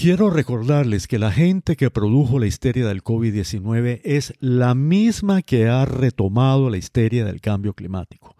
Quiero 0.00 0.30
recordarles 0.30 1.06
que 1.06 1.18
la 1.18 1.30
gente 1.30 1.76
que 1.76 1.90
produjo 1.90 2.38
la 2.38 2.46
histeria 2.46 2.86
del 2.86 3.04
COVID-19 3.04 4.00
es 4.02 4.32
la 4.40 4.74
misma 4.74 5.42
que 5.42 5.68
ha 5.68 5.84
retomado 5.84 6.70
la 6.70 6.78
histeria 6.78 7.26
del 7.26 7.42
cambio 7.42 7.74
climático. 7.74 8.34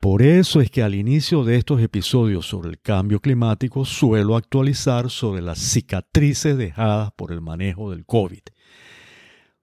Por 0.00 0.20
eso 0.20 0.60
es 0.60 0.68
que 0.68 0.82
al 0.82 0.96
inicio 0.96 1.44
de 1.44 1.54
estos 1.54 1.80
episodios 1.80 2.46
sobre 2.46 2.70
el 2.70 2.80
cambio 2.80 3.20
climático 3.20 3.84
suelo 3.84 4.34
actualizar 4.34 5.10
sobre 5.10 5.42
las 5.42 5.60
cicatrices 5.60 6.58
dejadas 6.58 7.12
por 7.12 7.30
el 7.30 7.40
manejo 7.40 7.92
del 7.92 8.04
COVID. 8.04 8.42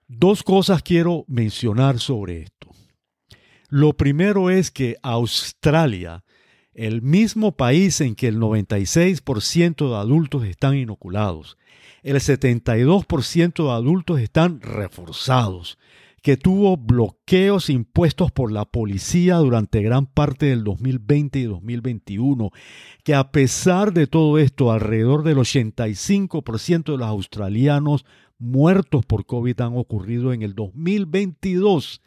Dos 0.08 0.44
cosas 0.44 0.82
quiero 0.82 1.26
mencionar 1.28 2.00
sobre 2.00 2.44
esto. 2.44 2.70
Lo 3.68 3.98
primero 3.98 4.50
es 4.50 4.72
que 4.72 4.96
Australia, 5.04 6.24
el 6.78 7.02
mismo 7.02 7.54
país 7.54 8.00
en 8.02 8.16
que 8.16 8.28
el 8.28 8.38
96% 8.38 9.90
de 9.90 9.96
adultos 9.96 10.46
están 10.46 10.78
inoculados, 10.78 11.58
el 12.04 12.18
72% 12.18 13.64
de 13.66 13.72
adultos 13.72 14.20
están 14.20 14.62
reforzados, 14.62 15.80
que 16.22 16.38
tuvo 16.38 16.78
bloqueos 16.78 17.72
impuestos 17.72 18.32
por 18.32 18.52
la 18.52 18.66
policía 18.66 19.38
durante 19.38 19.82
gran 19.82 20.06
parte 20.06 20.46
del 20.46 20.64
2020 20.64 21.40
y 21.40 21.44
2021, 21.46 22.52
que 23.04 23.16
a 23.16 23.32
pesar 23.32 23.92
de 23.92 24.06
todo 24.06 24.38
esto, 24.38 24.72
alrededor 24.72 25.24
del 25.24 25.38
85% 25.38 26.92
de 26.92 26.98
los 26.98 27.08
australianos 27.08 28.06
muertos 28.38 29.04
por 29.04 29.26
COVID 29.26 29.60
han 29.62 29.76
ocurrido 29.78 30.32
en 30.32 30.44
el 30.44 30.54
2022 30.54 32.04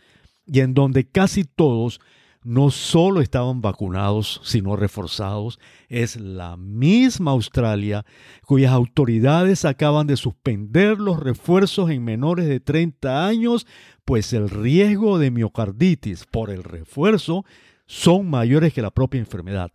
y 0.47 0.61
en 0.61 0.75
donde 0.75 1.09
casi 1.09 1.43
todos 1.43 2.01
no 2.43 2.71
solo 2.71 3.21
estaban 3.21 3.61
vacunados, 3.61 4.41
sino 4.45 4.77
reforzados, 4.77 5.59
es 5.89 6.17
la 6.17 6.57
misma 6.57 7.33
Australia 7.33 8.05
cuyas 8.47 8.73
autoridades 8.73 9.65
acaban 9.65 10.07
de 10.07 10.17
suspender 10.17 10.99
los 10.99 11.21
refuerzos 11.21 11.91
en 11.91 12.05
menores 12.05 12.47
de 12.47 12.61
30 12.61 13.27
años, 13.27 13.67
pues 14.05 14.33
el 14.33 14.49
riesgo 14.49 15.19
de 15.19 15.31
miocarditis 15.31 16.25
por 16.25 16.51
el 16.51 16.65
refuerzo 16.65 17.45
son 17.87 18.31
mayores 18.31 18.73
que 18.73 18.83
la 18.83 18.91
propia 18.91 19.19
enfermedad. 19.19 19.71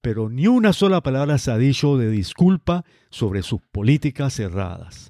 Pero 0.00 0.28
ni 0.28 0.46
una 0.46 0.72
sola 0.72 1.02
palabra 1.02 1.38
se 1.38 1.50
ha 1.50 1.58
dicho 1.58 1.96
de 1.96 2.10
disculpa 2.10 2.84
sobre 3.10 3.42
sus 3.42 3.60
políticas 3.60 4.34
cerradas. 4.34 5.08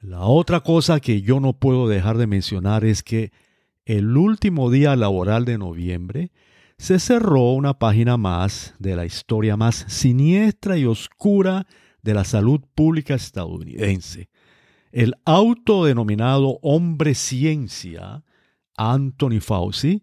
La 0.00 0.22
otra 0.22 0.60
cosa 0.60 0.98
que 1.00 1.22
yo 1.22 1.38
no 1.38 1.52
puedo 1.52 1.86
dejar 1.86 2.18
de 2.18 2.26
mencionar 2.26 2.84
es 2.84 3.02
que 3.02 3.30
el 3.84 4.16
último 4.16 4.70
día 4.70 4.96
laboral 4.96 5.44
de 5.44 5.58
noviembre 5.58 6.30
se 6.78 6.98
cerró 6.98 7.52
una 7.52 7.78
página 7.78 8.16
más 8.16 8.74
de 8.78 8.96
la 8.96 9.04
historia 9.04 9.56
más 9.56 9.84
siniestra 9.88 10.76
y 10.76 10.84
oscura 10.84 11.66
de 12.02 12.14
la 12.14 12.24
salud 12.24 12.60
pública 12.74 13.14
estadounidense. 13.14 14.28
El 14.90 15.14
autodenominado 15.24 16.58
hombre 16.62 17.14
ciencia, 17.14 18.24
Anthony 18.76 19.40
Fauci, 19.40 20.02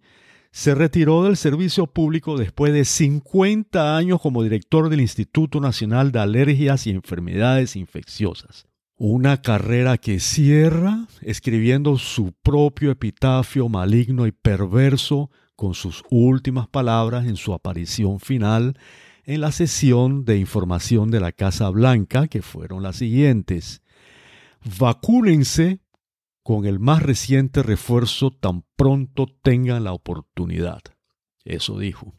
se 0.51 0.73
retiró 0.73 1.23
del 1.23 1.37
servicio 1.37 1.85
público 1.87 2.37
después 2.37 2.73
de 2.73 2.85
50 2.85 3.97
años 3.97 4.21
como 4.21 4.41
director 4.41 4.89
del 4.89 5.01
Instituto 5.01 5.59
Nacional 5.59 6.11
de 6.11 6.19
Alergias 6.19 6.87
y 6.87 6.91
Enfermedades 6.91 7.75
Infecciosas. 7.75 8.68
Una 9.01 9.41
carrera 9.41 9.97
que 9.97 10.19
cierra 10.19 11.07
escribiendo 11.21 11.97
su 11.97 12.33
propio 12.33 12.91
epitafio 12.91 13.69
maligno 13.69 14.27
y 14.27 14.33
perverso 14.33 15.31
con 15.55 15.73
sus 15.73 16.03
últimas 16.09 16.67
palabras 16.67 17.25
en 17.25 17.37
su 17.37 17.53
aparición 17.53 18.19
final 18.19 18.77
en 19.23 19.39
la 19.39 19.53
sesión 19.53 20.25
de 20.25 20.37
información 20.37 21.11
de 21.11 21.21
la 21.21 21.31
Casa 21.31 21.69
Blanca, 21.69 22.27
que 22.27 22.41
fueron 22.41 22.83
las 22.83 22.97
siguientes. 22.97 23.81
Vacúnense 24.77 25.79
con 26.43 26.65
el 26.65 26.79
más 26.79 27.01
reciente 27.01 27.63
refuerzo 27.63 28.31
tan 28.31 28.65
pronto 28.75 29.27
tengan 29.41 29.85
la 29.85 29.93
oportunidad. 29.93 30.81
Eso 31.45 31.79
dijo. 31.79 32.15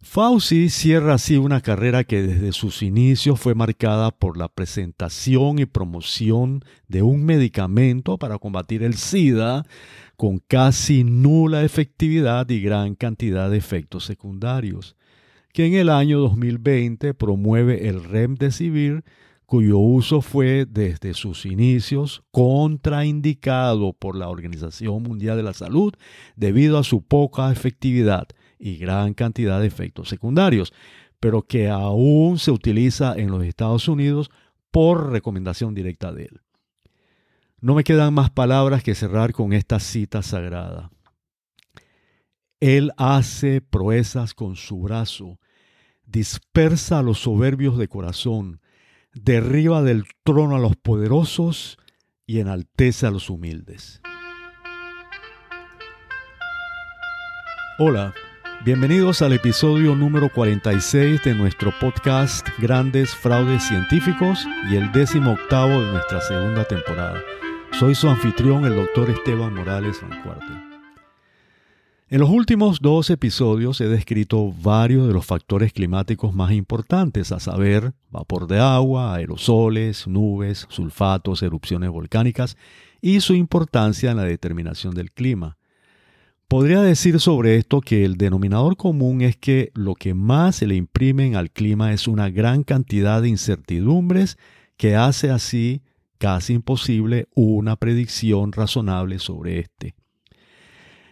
Fauci 0.00 0.68
cierra 0.68 1.14
así 1.14 1.38
una 1.38 1.60
carrera 1.60 2.04
que 2.04 2.22
desde 2.22 2.52
sus 2.52 2.82
inicios 2.84 3.40
fue 3.40 3.56
marcada 3.56 4.12
por 4.12 4.36
la 4.36 4.48
presentación 4.48 5.58
y 5.58 5.66
promoción 5.66 6.64
de 6.86 7.02
un 7.02 7.24
medicamento 7.24 8.16
para 8.16 8.38
combatir 8.38 8.84
el 8.84 8.94
SIDA 8.94 9.64
con 10.16 10.38
casi 10.38 11.02
nula 11.02 11.64
efectividad 11.64 12.48
y 12.48 12.60
gran 12.60 12.94
cantidad 12.94 13.50
de 13.50 13.56
efectos 13.56 14.04
secundarios, 14.04 14.94
que 15.52 15.66
en 15.66 15.74
el 15.74 15.88
año 15.88 16.20
2020 16.20 17.12
promueve 17.14 17.88
el 17.88 18.04
Remdesivir, 18.04 19.02
cuyo 19.46 19.78
uso 19.78 20.20
fue 20.20 20.64
desde 20.64 21.12
sus 21.12 21.44
inicios 21.44 22.22
contraindicado 22.30 23.94
por 23.94 24.14
la 24.14 24.28
Organización 24.28 25.02
Mundial 25.02 25.36
de 25.36 25.42
la 25.42 25.54
Salud 25.54 25.92
debido 26.36 26.78
a 26.78 26.84
su 26.84 27.02
poca 27.02 27.50
efectividad 27.50 28.28
y 28.58 28.76
gran 28.76 29.14
cantidad 29.14 29.60
de 29.60 29.66
efectos 29.66 30.08
secundarios, 30.08 30.72
pero 31.20 31.42
que 31.42 31.68
aún 31.68 32.38
se 32.38 32.50
utiliza 32.50 33.14
en 33.16 33.30
los 33.30 33.44
Estados 33.44 33.88
Unidos 33.88 34.30
por 34.70 35.10
recomendación 35.10 35.74
directa 35.74 36.12
de 36.12 36.24
él. 36.24 36.40
No 37.60 37.74
me 37.74 37.84
quedan 37.84 38.14
más 38.14 38.30
palabras 38.30 38.82
que 38.82 38.94
cerrar 38.94 39.32
con 39.32 39.52
esta 39.52 39.80
cita 39.80 40.22
sagrada. 40.22 40.90
Él 42.60 42.92
hace 42.96 43.60
proezas 43.60 44.34
con 44.34 44.56
su 44.56 44.80
brazo, 44.80 45.40
dispersa 46.06 47.00
a 47.00 47.02
los 47.02 47.18
soberbios 47.18 47.78
de 47.78 47.88
corazón, 47.88 48.60
derriba 49.12 49.82
del 49.82 50.04
trono 50.24 50.56
a 50.56 50.58
los 50.58 50.76
poderosos 50.76 51.78
y 52.26 52.40
enaltece 52.40 53.06
a 53.06 53.10
los 53.10 53.30
humildes. 53.30 54.00
Hola. 57.78 58.14
Bienvenidos 58.64 59.22
al 59.22 59.32
episodio 59.34 59.94
número 59.94 60.30
46 60.32 61.22
de 61.22 61.32
nuestro 61.32 61.72
podcast 61.80 62.46
Grandes 62.58 63.14
Fraudes 63.14 63.62
Científicos 63.62 64.44
y 64.68 64.74
el 64.74 64.90
décimo 64.90 65.34
octavo 65.34 65.80
de 65.80 65.92
nuestra 65.92 66.20
segunda 66.20 66.64
temporada. 66.64 67.22
Soy 67.78 67.94
su 67.94 68.08
anfitrión, 68.08 68.64
el 68.64 68.74
doctor 68.74 69.10
Esteban 69.10 69.54
Morales 69.54 70.02
Vancuarte. 70.02 70.52
En 72.08 72.18
los 72.18 72.30
últimos 72.30 72.80
dos 72.80 73.10
episodios 73.10 73.80
he 73.80 73.86
descrito 73.86 74.52
varios 74.60 75.06
de 75.06 75.14
los 75.14 75.24
factores 75.24 75.72
climáticos 75.72 76.34
más 76.34 76.50
importantes, 76.50 77.30
a 77.30 77.38
saber, 77.38 77.92
vapor 78.10 78.48
de 78.48 78.58
agua, 78.58 79.14
aerosoles, 79.14 80.08
nubes, 80.08 80.66
sulfatos, 80.68 81.44
erupciones 81.44 81.90
volcánicas 81.90 82.56
y 83.00 83.20
su 83.20 83.34
importancia 83.34 84.10
en 84.10 84.16
la 84.16 84.24
determinación 84.24 84.94
del 84.94 85.12
clima. 85.12 85.57
Podría 86.48 86.80
decir 86.80 87.20
sobre 87.20 87.56
esto 87.56 87.82
que 87.82 88.06
el 88.06 88.16
denominador 88.16 88.78
común 88.78 89.20
es 89.20 89.36
que 89.36 89.70
lo 89.74 89.94
que 89.94 90.14
más 90.14 90.56
se 90.56 90.66
le 90.66 90.76
imprimen 90.76 91.36
al 91.36 91.50
clima 91.50 91.92
es 91.92 92.08
una 92.08 92.30
gran 92.30 92.62
cantidad 92.62 93.20
de 93.20 93.28
incertidumbres 93.28 94.38
que 94.78 94.96
hace 94.96 95.28
así 95.28 95.82
casi 96.16 96.54
imposible 96.54 97.28
una 97.34 97.76
predicción 97.76 98.52
razonable 98.52 99.18
sobre 99.18 99.58
este. 99.58 99.94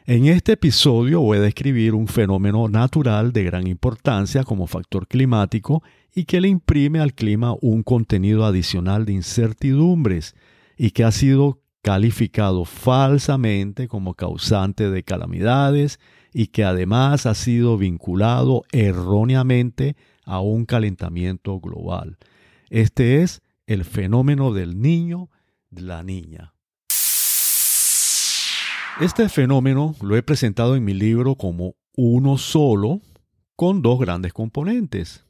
En 0.06 0.24
este 0.24 0.52
episodio 0.52 1.20
voy 1.20 1.36
a 1.36 1.42
describir 1.42 1.92
un 1.92 2.08
fenómeno 2.08 2.66
natural 2.68 3.34
de 3.34 3.44
gran 3.44 3.66
importancia 3.66 4.42
como 4.42 4.66
factor 4.66 5.06
climático 5.06 5.82
y 6.14 6.24
que 6.24 6.40
le 6.40 6.48
imprime 6.48 6.98
al 6.98 7.12
clima 7.12 7.54
un 7.60 7.82
contenido 7.82 8.46
adicional 8.46 9.04
de 9.04 9.12
incertidumbres 9.12 10.34
y 10.78 10.92
que 10.92 11.04
ha 11.04 11.12
sido 11.12 11.60
calificado 11.86 12.64
falsamente 12.64 13.86
como 13.86 14.14
causante 14.14 14.90
de 14.90 15.04
calamidades 15.04 16.00
y 16.34 16.48
que 16.48 16.64
además 16.64 17.26
ha 17.26 17.34
sido 17.36 17.78
vinculado 17.78 18.64
erróneamente 18.72 19.94
a 20.24 20.40
un 20.40 20.64
calentamiento 20.64 21.60
global. 21.60 22.18
Este 22.70 23.22
es 23.22 23.40
el 23.68 23.84
fenómeno 23.84 24.52
del 24.52 24.82
niño, 24.82 25.30
la 25.70 26.02
niña. 26.02 26.54
Este 29.00 29.28
fenómeno 29.28 29.94
lo 30.02 30.16
he 30.16 30.24
presentado 30.24 30.74
en 30.74 30.84
mi 30.84 30.92
libro 30.92 31.36
como 31.36 31.76
uno 31.94 32.36
solo, 32.36 33.00
con 33.54 33.80
dos 33.80 34.00
grandes 34.00 34.32
componentes, 34.32 35.24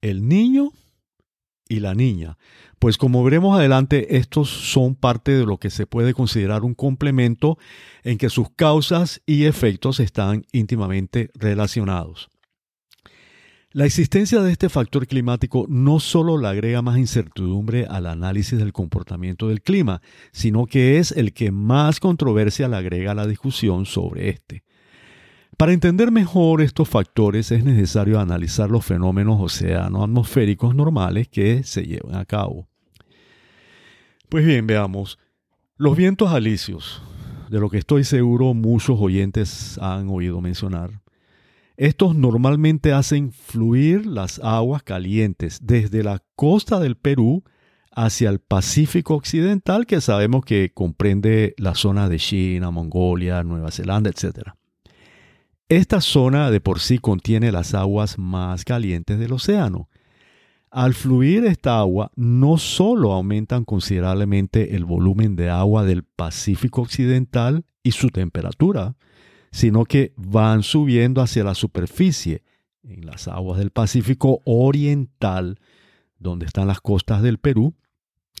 el 0.00 0.26
niño 0.26 0.72
y 1.70 1.80
la 1.80 1.94
niña. 1.94 2.36
Pues 2.78 2.98
como 2.98 3.24
veremos 3.24 3.56
adelante, 3.58 4.16
estos 4.18 4.50
son 4.50 4.94
parte 4.94 5.32
de 5.32 5.46
lo 5.46 5.56
que 5.56 5.70
se 5.70 5.86
puede 5.86 6.12
considerar 6.12 6.64
un 6.64 6.74
complemento 6.74 7.56
en 8.02 8.18
que 8.18 8.28
sus 8.28 8.50
causas 8.50 9.22
y 9.24 9.44
efectos 9.44 10.00
están 10.00 10.44
íntimamente 10.52 11.30
relacionados. 11.34 12.28
La 13.72 13.86
existencia 13.86 14.40
de 14.40 14.50
este 14.50 14.68
factor 14.68 15.06
climático 15.06 15.64
no 15.68 16.00
solo 16.00 16.36
le 16.38 16.48
agrega 16.48 16.82
más 16.82 16.98
incertidumbre 16.98 17.86
al 17.86 18.06
análisis 18.06 18.58
del 18.58 18.72
comportamiento 18.72 19.46
del 19.46 19.62
clima, 19.62 20.02
sino 20.32 20.66
que 20.66 20.98
es 20.98 21.12
el 21.12 21.32
que 21.32 21.52
más 21.52 22.00
controversia 22.00 22.66
le 22.66 22.76
agrega 22.76 23.12
a 23.12 23.14
la 23.14 23.28
discusión 23.28 23.86
sobre 23.86 24.28
este. 24.30 24.64
Para 25.60 25.74
entender 25.74 26.10
mejor 26.10 26.62
estos 26.62 26.88
factores 26.88 27.52
es 27.52 27.64
necesario 27.64 28.18
analizar 28.18 28.70
los 28.70 28.82
fenómenos 28.82 29.38
oceano-atmosféricos 29.42 30.74
normales 30.74 31.28
que 31.28 31.64
se 31.64 31.82
llevan 31.82 32.14
a 32.14 32.24
cabo. 32.24 32.66
Pues 34.30 34.46
bien, 34.46 34.66
veamos. 34.66 35.18
Los 35.76 35.98
vientos 35.98 36.32
alisios, 36.32 37.02
de 37.50 37.60
lo 37.60 37.68
que 37.68 37.76
estoy 37.76 38.04
seguro 38.04 38.54
muchos 38.54 38.98
oyentes 38.98 39.76
han 39.82 40.08
oído 40.08 40.40
mencionar, 40.40 41.02
estos 41.76 42.16
normalmente 42.16 42.94
hacen 42.94 43.30
fluir 43.30 44.06
las 44.06 44.38
aguas 44.42 44.82
calientes 44.82 45.58
desde 45.62 46.02
la 46.02 46.22
costa 46.36 46.80
del 46.80 46.96
Perú 46.96 47.44
hacia 47.92 48.30
el 48.30 48.38
Pacífico 48.38 49.14
Occidental, 49.14 49.84
que 49.84 50.00
sabemos 50.00 50.42
que 50.42 50.72
comprende 50.72 51.54
la 51.58 51.74
zona 51.74 52.08
de 52.08 52.16
China, 52.16 52.70
Mongolia, 52.70 53.44
Nueva 53.44 53.70
Zelanda, 53.70 54.08
etc. 54.08 54.52
Esta 55.70 56.00
zona 56.00 56.50
de 56.50 56.60
por 56.60 56.80
sí 56.80 56.98
contiene 56.98 57.52
las 57.52 57.74
aguas 57.74 58.18
más 58.18 58.64
calientes 58.64 59.20
del 59.20 59.32
océano. 59.32 59.88
Al 60.68 60.94
fluir 60.94 61.44
esta 61.44 61.78
agua, 61.78 62.10
no 62.16 62.58
solo 62.58 63.12
aumentan 63.12 63.64
considerablemente 63.64 64.74
el 64.74 64.84
volumen 64.84 65.36
de 65.36 65.48
agua 65.48 65.84
del 65.84 66.02
Pacífico 66.02 66.82
Occidental 66.82 67.64
y 67.84 67.92
su 67.92 68.08
temperatura, 68.08 68.96
sino 69.52 69.84
que 69.84 70.12
van 70.16 70.64
subiendo 70.64 71.20
hacia 71.20 71.44
la 71.44 71.54
superficie, 71.54 72.42
en 72.82 73.06
las 73.06 73.28
aguas 73.28 73.60
del 73.60 73.70
Pacífico 73.70 74.42
Oriental, 74.44 75.60
donde 76.18 76.46
están 76.46 76.66
las 76.66 76.80
costas 76.80 77.22
del 77.22 77.38
Perú, 77.38 77.76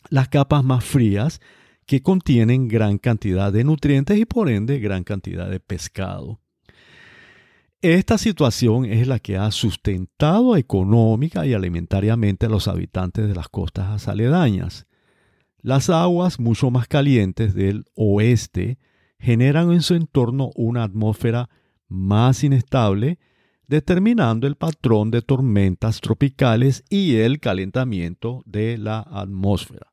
las 0.08 0.28
capas 0.28 0.64
más 0.64 0.82
frías 0.82 1.40
que 1.86 2.02
contienen 2.02 2.66
gran 2.66 2.98
cantidad 2.98 3.52
de 3.52 3.62
nutrientes 3.62 4.18
y 4.18 4.24
por 4.24 4.50
ende 4.50 4.80
gran 4.80 5.04
cantidad 5.04 5.48
de 5.48 5.60
pescado. 5.60 6.40
Esta 7.82 8.18
situación 8.18 8.84
es 8.84 9.08
la 9.08 9.20
que 9.20 9.38
ha 9.38 9.50
sustentado 9.50 10.54
económica 10.58 11.46
y 11.46 11.54
alimentariamente 11.54 12.44
a 12.44 12.50
los 12.50 12.68
habitantes 12.68 13.26
de 13.26 13.34
las 13.34 13.48
costas 13.48 14.06
aledañas. 14.06 14.86
Las 15.62 15.88
aguas 15.88 16.38
mucho 16.38 16.70
más 16.70 16.88
calientes 16.88 17.54
del 17.54 17.86
oeste 17.94 18.78
generan 19.18 19.72
en 19.72 19.80
su 19.80 19.94
entorno 19.94 20.50
una 20.56 20.84
atmósfera 20.84 21.48
más 21.88 22.44
inestable, 22.44 23.18
determinando 23.66 24.46
el 24.46 24.56
patrón 24.56 25.10
de 25.10 25.22
tormentas 25.22 26.02
tropicales 26.02 26.84
y 26.90 27.16
el 27.16 27.40
calentamiento 27.40 28.42
de 28.44 28.76
la 28.76 29.00
atmósfera. 29.00 29.86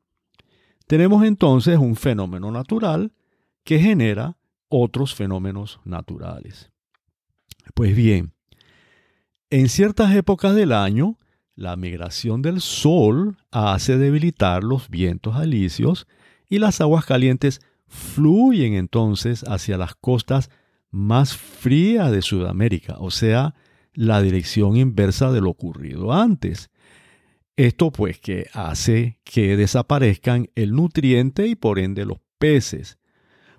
Tenemos 0.87 1.23
entonces 1.23 1.77
un 1.77 1.95
fenómeno 1.95 2.51
natural 2.51 3.13
que 3.63 3.79
genera 3.79 4.35
otros 4.67 5.15
fenómenos 5.15 5.79
naturales. 5.85 6.69
Pues 7.73 7.95
bien, 7.95 8.33
en 9.49 9.69
ciertas 9.69 10.15
épocas 10.15 10.55
del 10.55 10.71
año, 10.71 11.17
la 11.55 11.75
migración 11.75 12.41
del 12.41 12.61
Sol 12.61 13.37
hace 13.51 13.97
debilitar 13.97 14.63
los 14.63 14.89
vientos 14.89 15.35
alisios 15.35 16.07
y 16.49 16.59
las 16.59 16.81
aguas 16.81 17.05
calientes 17.05 17.61
fluyen 17.87 18.73
entonces 18.73 19.43
hacia 19.47 19.77
las 19.77 19.95
costas 19.95 20.49
más 20.91 21.35
frías 21.35 22.11
de 22.11 22.21
Sudamérica, 22.21 22.97
o 22.99 23.11
sea, 23.11 23.55
la 23.93 24.21
dirección 24.21 24.77
inversa 24.77 25.31
de 25.31 25.41
lo 25.41 25.49
ocurrido 25.49 26.13
antes. 26.13 26.69
Esto 27.55 27.91
pues 27.91 28.19
que 28.19 28.47
hace 28.53 29.19
que 29.23 29.57
desaparezcan 29.57 30.49
el 30.53 30.73
nutriente 30.73 31.47
y 31.47 31.55
por 31.55 31.79
ende 31.79 32.05
los 32.05 32.19
peces, 32.37 32.99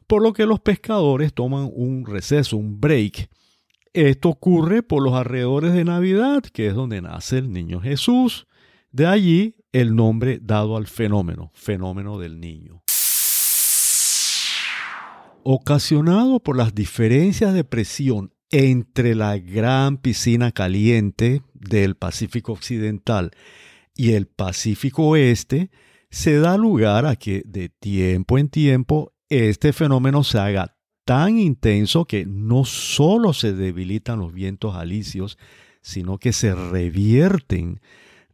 por 0.07 0.23
lo 0.23 0.33
que 0.33 0.47
los 0.47 0.61
pescadores 0.61 1.35
toman 1.35 1.69
un 1.73 2.07
receso, 2.07 2.57
un 2.57 2.81
break. 2.81 3.29
Esto 3.99 4.29
ocurre 4.29 4.83
por 4.83 5.03
los 5.03 5.15
alrededores 5.15 5.73
de 5.73 5.85
Navidad, 5.85 6.43
que 6.43 6.69
es 6.69 6.75
donde 6.75 7.03
nace 7.03 7.39
el 7.39 7.53
niño 7.53 7.81
Jesús. 7.81 8.47
De 8.93 9.07
allí 9.07 9.57
el 9.73 9.97
nombre 9.97 10.39
dado 10.41 10.77
al 10.77 10.87
fenómeno, 10.87 11.51
fenómeno 11.55 12.19
del 12.19 12.39
niño 12.39 12.83
ocasionado 15.51 16.41
por 16.41 16.59
las 16.59 16.75
diferencias 16.75 17.55
de 17.55 17.65
presión 17.65 18.35
entre 18.51 19.15
la 19.15 19.39
gran 19.39 19.97
piscina 19.97 20.53
caliente 20.53 21.43
del 21.55 21.97
Pacífico 21.97 22.53
Occidental 22.53 23.31
y 23.97 24.13
el 24.13 24.27
Pacífico 24.27 25.05
Oeste, 25.05 25.71
se 26.11 26.39
da 26.39 26.59
lugar 26.59 27.07
a 27.07 27.17
que 27.17 27.43
de 27.47 27.71
tiempo 27.71 28.37
en 28.37 28.51
tiempo 28.51 29.15
este 29.29 29.73
fenómeno 29.73 30.23
se 30.23 30.39
haga 30.39 30.78
tan 31.09 31.39
intenso 31.39 32.05
que 32.05 32.27
no 32.27 32.67
solo 32.67 33.33
se 33.33 33.55
debilitan 33.55 34.19
los 34.19 34.35
vientos 34.35 34.75
alisios, 34.75 35.39
sino 35.81 36.19
que 36.19 36.35
se 36.35 36.55
revierten, 36.55 37.81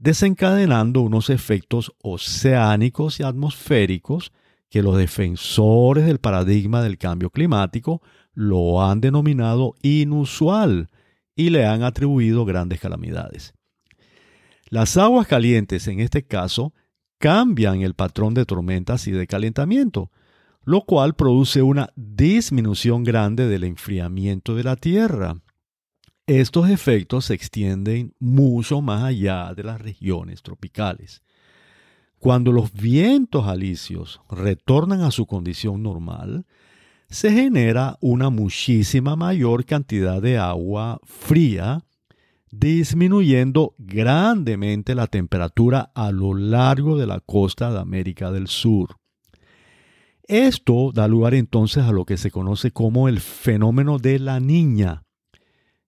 desencadenando 0.01 1.01
unos 1.01 1.31
efectos 1.31 1.93
oceánicos 2.03 3.21
y 3.21 3.23
atmosféricos 3.23 4.33
que 4.69 4.83
los 4.83 4.97
defensores 4.97 6.05
del 6.05 6.19
paradigma 6.19 6.83
del 6.83 6.99
cambio 6.99 7.31
climático 7.31 8.03
lo 8.33 8.83
han 8.83 9.01
denominado 9.01 9.77
inusual 9.83 10.89
y 11.37 11.51
le 11.51 11.67
han 11.67 11.85
atribuido 11.85 12.45
grandes 12.45 12.81
calamidades. 12.81 13.55
Las 14.69 14.97
aguas 14.97 15.29
calientes 15.29 15.87
en 15.87 16.01
este 16.01 16.25
caso 16.27 16.75
cambian 17.19 17.83
el 17.83 17.95
patrón 17.95 18.35
de 18.35 18.45
tormentas 18.45 19.07
y 19.07 19.13
de 19.13 19.29
calentamiento, 19.29 20.11
lo 20.65 20.83
cual 20.83 21.15
produce 21.15 21.63
una 21.63 21.91
disminución 21.97 23.05
grande 23.05 23.47
del 23.49 23.65
enfriamiento 23.65 24.55
de 24.55 24.65
la 24.65 24.77
Tierra. 24.77 25.37
Estos 26.27 26.71
efectos 26.71 27.27
se 27.27 27.35
extienden 27.35 28.15
mucho 28.19 28.81
más 28.81 29.05
allá 29.05 29.53
de 29.55 29.63
las 29.63 29.81
regiones 29.81 30.43
tropicales. 30.43 31.23
Cuando 32.19 32.53
los 32.53 32.73
vientos 32.73 33.47
alisios 33.47 34.23
retornan 34.31 35.03
a 35.03 35.11
su 35.11 35.27
condición 35.27 35.83
normal, 35.83 36.47
se 37.11 37.31
genera 37.31 37.99
una 38.01 38.31
muchísima 38.31 39.17
mayor 39.17 39.67
cantidad 39.67 40.23
de 40.23 40.39
agua 40.39 40.99
fría, 41.05 41.85
disminuyendo 42.51 43.75
grandemente 43.77 44.95
la 44.95 45.07
temperatura 45.09 45.93
a 45.95 46.11
lo 46.11 46.33
largo 46.33 46.97
de 46.97 47.07
la 47.07 47.21
costa 47.21 47.71
de 47.71 47.81
América 47.81 48.33
del 48.33 48.47
Sur. 48.47 48.97
Esto 50.27 50.91
da 50.91 51.07
lugar 51.07 51.35
entonces 51.35 51.85
a 51.85 51.93
lo 51.93 52.07
que 52.07 52.17
se 52.17 52.31
conoce 52.31 52.71
como 52.71 53.09
el 53.09 53.21
fenómeno 53.21 53.99
de 53.99 54.19
la 54.19 54.41
niña. 54.41 55.03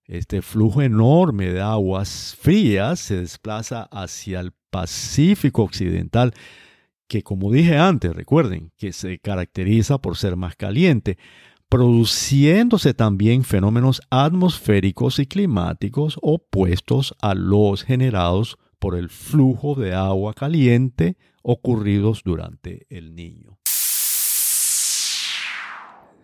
Este 0.05 0.43
flujo 0.43 0.83
enorme 0.83 1.49
de 1.49 1.59
aguas 1.59 2.37
frías 2.39 2.99
se 2.99 3.17
desplaza 3.17 3.83
hacia 3.91 4.39
el 4.39 4.53
Pacífico 4.69 5.63
Occidental, 5.63 6.33
que 7.07 7.23
como 7.23 7.51
dije 7.51 7.77
antes, 7.77 8.15
recuerden 8.15 8.71
que 8.77 8.93
se 8.93 9.17
caracteriza 9.17 9.97
por 9.97 10.17
ser 10.17 10.35
más 10.35 10.55
caliente, 10.55 11.17
produciéndose 11.67 12.93
también 12.93 13.43
fenómenos 13.43 14.01
atmosféricos 14.11 15.17
y 15.17 15.25
climáticos 15.25 16.19
opuestos 16.21 17.15
a 17.21 17.33
los 17.33 17.83
generados 17.83 18.57
por 18.77 18.95
el 18.95 19.09
flujo 19.09 19.73
de 19.73 19.95
agua 19.95 20.33
caliente 20.35 21.17
ocurridos 21.41 22.21
durante 22.23 22.85
el 22.89 23.15
niño. 23.15 23.57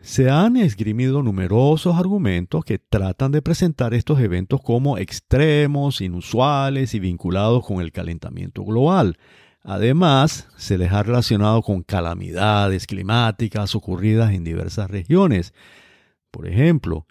Se 0.03 0.29
han 0.29 0.57
esgrimido 0.57 1.24
numerosos 1.24 1.95
argumentos 1.95 2.65
que 2.65 2.77
tratan 2.77 3.31
de 3.31 3.41
presentar 3.41 3.93
estos 3.93 4.19
eventos 4.19 4.62
como 4.62 4.98
extremos, 4.98 6.01
inusuales 6.01 6.93
y 6.93 7.00
vinculados 7.00 7.65
con 7.65 7.79
el 7.79 7.93
calentamiento 7.93 8.65
global. 8.65 9.17
Además, 9.63 10.50
se 10.57 10.77
les 10.77 10.91
ha 10.91 11.03
relacionado 11.03 11.62
con 11.62 11.83
calamidades 11.83 12.86
climáticas 12.86 13.75
ocurridas 13.75 14.33
en 14.33 14.43
diversas 14.43 14.91
regiones. 14.91 15.53
Por 16.31 16.50
ejemplo, 16.50 17.07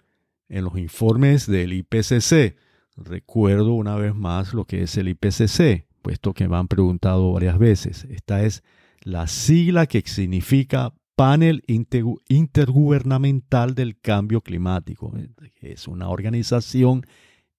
en 0.47 0.63
los 0.63 0.77
informes 0.77 1.47
del 1.47 1.73
IPCC, 1.73 2.55
recuerdo 2.95 3.73
una 3.73 3.95
vez 3.95 4.13
más 4.13 4.53
lo 4.53 4.65
que 4.65 4.83
es 4.83 4.95
el 4.97 5.07
IPCC, 5.07 5.87
puesto 6.03 6.35
que 6.35 6.47
me 6.47 6.57
han 6.57 6.67
preguntado 6.67 7.33
varias 7.33 7.57
veces. 7.57 8.05
Esta 8.11 8.43
es 8.43 8.63
la 9.01 9.25
sigla 9.25 9.87
que 9.87 10.03
significa 10.05 10.93
Panel 11.15 11.63
Intergubernamental 11.67 13.75
del 13.75 13.99
Cambio 13.99 14.41
Climático. 14.41 15.13
Es 15.61 15.87
una 15.87 16.09
organización 16.09 17.05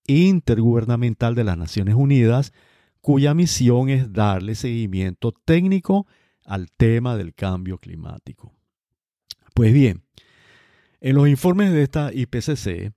intergubernamental 0.06 1.34
de 1.34 1.44
las 1.44 1.56
Naciones 1.56 1.94
Unidas 1.94 2.52
cuya 3.00 3.32
misión 3.34 3.88
es 3.90 4.12
darle 4.12 4.54
seguimiento 4.54 5.32
técnico 5.32 6.06
al 6.44 6.70
tema 6.70 7.16
del 7.16 7.34
cambio 7.34 7.78
climático. 7.78 8.52
Pues 9.54 9.72
bien, 9.72 10.02
en 11.00 11.16
los 11.16 11.28
informes 11.28 11.72
de 11.72 11.82
esta 11.82 12.12
IPCC 12.12 12.92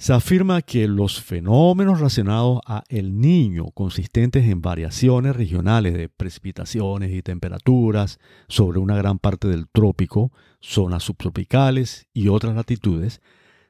se 0.00 0.14
afirma 0.14 0.62
que 0.62 0.88
los 0.88 1.20
fenómenos 1.20 1.98
relacionados 1.98 2.60
a 2.64 2.84
el 2.88 3.20
niño, 3.20 3.66
consistentes 3.72 4.48
en 4.48 4.62
variaciones 4.62 5.36
regionales 5.36 5.92
de 5.92 6.08
precipitaciones 6.08 7.12
y 7.12 7.20
temperaturas 7.20 8.18
sobre 8.48 8.78
una 8.78 8.96
gran 8.96 9.18
parte 9.18 9.46
del 9.46 9.68
trópico, 9.68 10.32
zonas 10.58 11.02
subtropicales 11.02 12.06
y 12.14 12.28
otras 12.28 12.56
latitudes, 12.56 13.20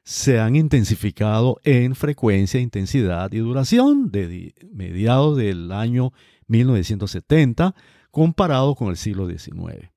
se 0.05 0.39
han 0.39 0.55
intensificado 0.55 1.59
en 1.65 1.95
frecuencia, 1.95 2.61
intensidad 2.61 3.29
y 3.33 3.39
duración 3.39 4.09
de 4.09 4.55
mediados 4.71 5.35
del 5.35 5.69
año 5.73 6.13
1970 6.47 7.75
comparado 8.09 8.75
con 8.75 8.87
el 8.87 8.95
siglo 8.95 9.27
XIX. 9.27 9.91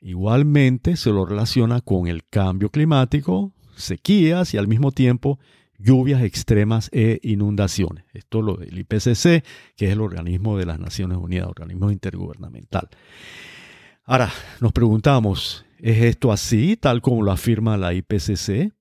Igualmente 0.00 0.96
se 0.96 1.10
lo 1.10 1.26
relaciona 1.26 1.80
con 1.80 2.06
el 2.06 2.24
cambio 2.28 2.70
climático, 2.70 3.52
sequías 3.76 4.54
y 4.54 4.58
al 4.58 4.68
mismo 4.68 4.92
tiempo 4.92 5.38
lluvias 5.78 6.22
extremas 6.22 6.88
e 6.92 7.18
inundaciones. 7.22 8.04
Esto 8.12 8.38
es 8.38 8.44
lo 8.44 8.56
del 8.56 8.78
IPCC, 8.78 9.44
que 9.76 9.86
es 9.86 9.92
el 9.92 10.00
organismo 10.00 10.56
de 10.56 10.66
las 10.66 10.78
Naciones 10.78 11.18
Unidas, 11.18 11.48
organismo 11.48 11.90
intergubernamental. 11.90 12.88
Ahora, 14.04 14.30
nos 14.60 14.72
preguntamos, 14.72 15.64
¿es 15.78 16.02
esto 16.02 16.32
así, 16.32 16.76
tal 16.76 17.02
como 17.02 17.22
lo 17.22 17.32
afirma 17.32 17.76
la 17.76 17.94
IPCC? 17.94 18.72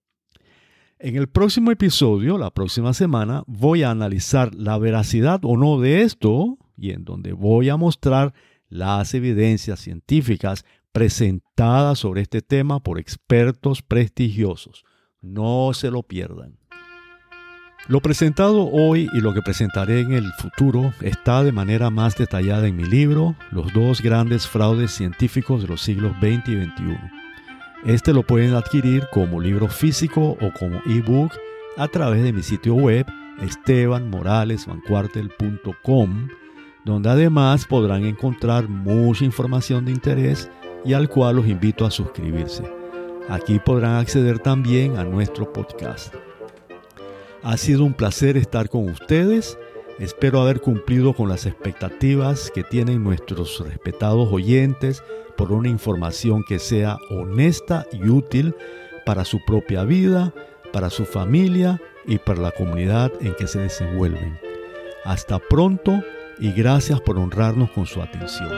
En 0.99 1.15
el 1.15 1.27
próximo 1.27 1.71
episodio, 1.71 2.37
la 2.37 2.51
próxima 2.51 2.93
semana, 2.93 3.43
voy 3.47 3.81
a 3.81 3.89
analizar 3.89 4.53
la 4.53 4.77
veracidad 4.77 5.39
o 5.43 5.57
no 5.57 5.79
de 5.79 6.03
esto 6.03 6.59
y 6.77 6.91
en 6.91 7.05
donde 7.05 7.33
voy 7.33 7.69
a 7.69 7.77
mostrar 7.77 8.33
las 8.69 9.13
evidencias 9.15 9.79
científicas 9.79 10.65
presentadas 10.91 11.99
sobre 11.99 12.21
este 12.21 12.41
tema 12.41 12.79
por 12.79 12.99
expertos 12.99 13.81
prestigiosos. 13.81 14.83
No 15.21 15.71
se 15.73 15.91
lo 15.91 16.03
pierdan. 16.03 16.57
Lo 17.87 17.99
presentado 17.99 18.69
hoy 18.69 19.09
y 19.13 19.21
lo 19.21 19.33
que 19.33 19.41
presentaré 19.41 20.01
en 20.01 20.13
el 20.13 20.31
futuro 20.33 20.93
está 21.01 21.43
de 21.43 21.51
manera 21.51 21.89
más 21.89 22.15
detallada 22.15 22.67
en 22.67 22.75
mi 22.75 22.85
libro, 22.85 23.35
Los 23.51 23.73
dos 23.73 24.01
grandes 24.01 24.47
fraudes 24.47 24.91
científicos 24.91 25.63
de 25.63 25.67
los 25.67 25.81
siglos 25.81 26.13
XX 26.19 26.47
y 26.47 26.63
XXI. 26.63 26.95
Este 27.85 28.13
lo 28.13 28.21
pueden 28.21 28.53
adquirir 28.53 29.07
como 29.11 29.41
libro 29.41 29.67
físico 29.67 30.37
o 30.39 30.53
como 30.59 30.79
ebook 30.85 31.33
a 31.77 31.87
través 31.87 32.21
de 32.21 32.33
mi 32.33 32.43
sitio 32.43 32.75
web 32.75 33.07
estebanmoralesvancuartel.com, 33.41 36.27
donde 36.85 37.09
además 37.09 37.65
podrán 37.65 38.05
encontrar 38.05 38.69
mucha 38.69 39.25
información 39.25 39.85
de 39.85 39.91
interés 39.91 40.51
y 40.83 40.93
al 40.93 41.09
cual 41.09 41.37
los 41.37 41.47
invito 41.47 41.85
a 41.85 41.91
suscribirse. 41.91 42.63
Aquí 43.29 43.59
podrán 43.59 43.95
acceder 43.97 44.39
también 44.39 44.97
a 44.97 45.03
nuestro 45.03 45.51
podcast. 45.51 46.13
Ha 47.43 47.57
sido 47.57 47.83
un 47.83 47.93
placer 47.93 48.37
estar 48.37 48.69
con 48.69 48.89
ustedes. 48.89 49.57
Espero 49.99 50.41
haber 50.41 50.61
cumplido 50.61 51.13
con 51.13 51.29
las 51.29 51.45
expectativas 51.45 52.51
que 52.51 52.63
tienen 52.63 53.03
nuestros 53.03 53.59
respetados 53.59 54.31
oyentes 54.31 55.03
por 55.37 55.51
una 55.51 55.69
información 55.69 56.43
que 56.47 56.59
sea 56.59 56.97
honesta 57.09 57.85
y 57.91 58.09
útil 58.09 58.55
para 59.05 59.25
su 59.25 59.39
propia 59.45 59.83
vida, 59.83 60.33
para 60.71 60.89
su 60.89 61.05
familia 61.05 61.81
y 62.05 62.17
para 62.17 62.41
la 62.41 62.51
comunidad 62.51 63.11
en 63.21 63.33
que 63.35 63.47
se 63.47 63.59
desenvuelven. 63.59 64.39
Hasta 65.03 65.39
pronto 65.39 66.03
y 66.39 66.51
gracias 66.51 67.01
por 67.01 67.17
honrarnos 67.17 67.71
con 67.71 67.85
su 67.85 68.01
atención. 68.01 68.51